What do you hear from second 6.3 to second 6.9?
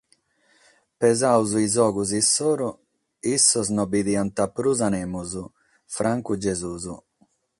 Gesùs.